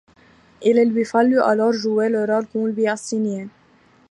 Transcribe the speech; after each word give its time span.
Il 0.63 0.83
lui 0.89 1.05
fallut 1.05 1.39
alors 1.39 1.71
jouer 1.73 2.09
le 2.09 2.25
rôle 2.25 2.47
qu'on 2.47 2.65
lui 2.65 2.87
assignait. 2.87 3.47